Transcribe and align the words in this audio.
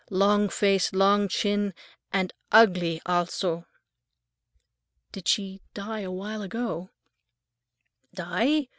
Long 0.09 0.49
face, 0.49 0.93
long 0.93 1.27
chin, 1.27 1.75
and 2.11 2.33
ugly 2.51 3.03
al 3.05 3.27
so." 3.27 3.65
"Did 5.11 5.27
she 5.27 5.61
die 5.75 5.99
a 5.99 6.09
long 6.09 6.17
while 6.17 6.41
ago?" 6.41 6.89
"Die? 8.15 8.69